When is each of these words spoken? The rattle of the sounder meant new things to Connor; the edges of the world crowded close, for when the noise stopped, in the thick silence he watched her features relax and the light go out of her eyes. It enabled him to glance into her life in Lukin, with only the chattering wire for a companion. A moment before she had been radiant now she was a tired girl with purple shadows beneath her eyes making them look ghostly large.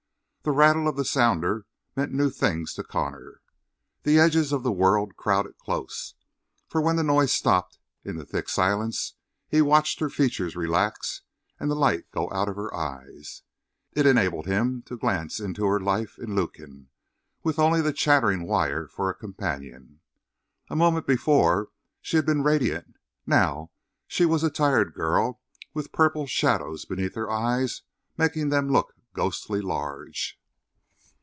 The 0.43 0.49
rattle 0.49 0.87
of 0.87 0.95
the 0.95 1.05
sounder 1.05 1.67
meant 1.95 2.13
new 2.13 2.31
things 2.31 2.73
to 2.73 2.83
Connor; 2.83 3.41
the 4.01 4.17
edges 4.17 4.51
of 4.51 4.63
the 4.63 4.71
world 4.71 5.15
crowded 5.15 5.55
close, 5.59 6.15
for 6.67 6.81
when 6.81 6.95
the 6.95 7.03
noise 7.03 7.31
stopped, 7.31 7.77
in 8.03 8.15
the 8.15 8.25
thick 8.25 8.49
silence 8.49 9.13
he 9.47 9.61
watched 9.61 9.99
her 9.99 10.09
features 10.09 10.55
relax 10.55 11.21
and 11.59 11.69
the 11.69 11.75
light 11.75 12.09
go 12.09 12.27
out 12.31 12.49
of 12.49 12.55
her 12.55 12.73
eyes. 12.75 13.43
It 13.93 14.07
enabled 14.07 14.47
him 14.47 14.81
to 14.87 14.97
glance 14.97 15.39
into 15.39 15.63
her 15.67 15.79
life 15.79 16.17
in 16.17 16.33
Lukin, 16.33 16.87
with 17.43 17.59
only 17.59 17.79
the 17.79 17.93
chattering 17.93 18.47
wire 18.47 18.87
for 18.87 19.11
a 19.11 19.15
companion. 19.15 19.99
A 20.71 20.75
moment 20.75 21.05
before 21.05 21.69
she 22.01 22.15
had 22.15 22.25
been 22.25 22.41
radiant 22.41 22.95
now 23.27 23.69
she 24.07 24.25
was 24.25 24.43
a 24.43 24.49
tired 24.49 24.95
girl 24.95 25.39
with 25.75 25.91
purple 25.91 26.25
shadows 26.25 26.83
beneath 26.83 27.13
her 27.13 27.29
eyes 27.29 27.83
making 28.17 28.49
them 28.49 28.71
look 28.71 28.95
ghostly 29.13 29.59
large. 29.59 30.39